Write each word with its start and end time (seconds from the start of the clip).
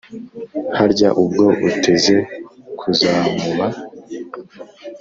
harya 0.77 1.09
ubwo 1.21 1.45
uteze 1.69 2.15
kuzamuba 2.79 3.67